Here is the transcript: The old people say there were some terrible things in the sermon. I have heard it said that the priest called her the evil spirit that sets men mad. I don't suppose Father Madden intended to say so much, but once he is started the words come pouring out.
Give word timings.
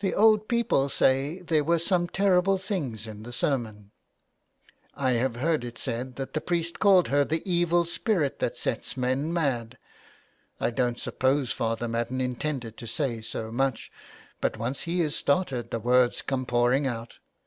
The 0.00 0.14
old 0.14 0.48
people 0.48 0.90
say 0.90 1.40
there 1.40 1.64
were 1.64 1.78
some 1.78 2.10
terrible 2.10 2.58
things 2.58 3.06
in 3.06 3.22
the 3.22 3.32
sermon. 3.32 3.90
I 4.94 5.12
have 5.12 5.36
heard 5.36 5.64
it 5.64 5.78
said 5.78 6.16
that 6.16 6.34
the 6.34 6.42
priest 6.42 6.78
called 6.78 7.08
her 7.08 7.24
the 7.24 7.40
evil 7.50 7.86
spirit 7.86 8.38
that 8.40 8.58
sets 8.58 8.98
men 8.98 9.32
mad. 9.32 9.78
I 10.60 10.68
don't 10.68 11.00
suppose 11.00 11.52
Father 11.52 11.88
Madden 11.88 12.20
intended 12.20 12.76
to 12.76 12.86
say 12.86 13.22
so 13.22 13.50
much, 13.50 13.90
but 14.42 14.58
once 14.58 14.82
he 14.82 15.00
is 15.00 15.16
started 15.16 15.70
the 15.70 15.80
words 15.80 16.20
come 16.20 16.44
pouring 16.44 16.86
out. 16.86 17.18